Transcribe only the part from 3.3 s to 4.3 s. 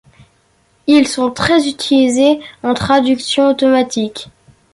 automatique.